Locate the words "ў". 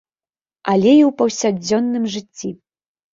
1.07-1.11